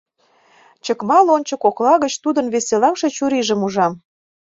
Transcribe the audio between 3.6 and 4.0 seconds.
ужам.